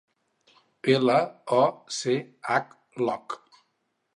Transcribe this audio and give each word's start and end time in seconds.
Ela 0.93 1.17
o 1.57 1.61
ce 1.99 2.15
hac, 2.51 2.67
loch. 3.07 3.33